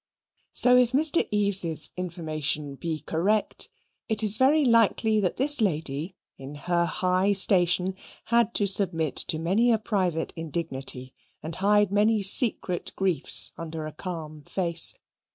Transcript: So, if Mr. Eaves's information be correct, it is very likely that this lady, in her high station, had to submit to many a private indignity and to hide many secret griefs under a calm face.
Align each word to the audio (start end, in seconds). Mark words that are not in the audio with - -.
So, 0.53 0.77
if 0.77 0.93
Mr. 0.93 1.27
Eaves's 1.29 1.91
information 1.95 2.73
be 2.73 3.01
correct, 3.01 3.69
it 4.09 4.23
is 4.23 4.37
very 4.37 4.65
likely 4.65 5.19
that 5.19 5.37
this 5.37 5.61
lady, 5.61 6.15
in 6.39 6.55
her 6.55 6.85
high 6.87 7.33
station, 7.33 7.93
had 8.25 8.55
to 8.55 8.65
submit 8.65 9.15
to 9.17 9.37
many 9.37 9.71
a 9.71 9.77
private 9.77 10.33
indignity 10.35 11.13
and 11.43 11.53
to 11.53 11.59
hide 11.59 11.91
many 11.91 12.23
secret 12.23 12.93
griefs 12.95 13.51
under 13.59 13.85
a 13.85 13.91
calm 13.91 14.41
face. 14.45 14.95